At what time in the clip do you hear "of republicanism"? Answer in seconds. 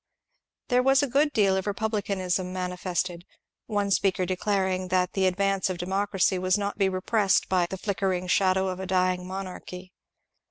1.55-2.51